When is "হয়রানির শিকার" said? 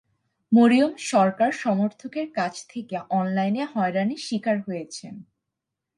3.73-4.57